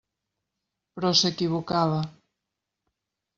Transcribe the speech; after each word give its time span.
Però 0.95 1.11
s'equivocava. 1.19 2.01